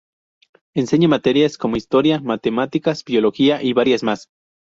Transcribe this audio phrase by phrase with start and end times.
[0.73, 4.29] Enseña materias como historia, matemáticas, biología y varias más.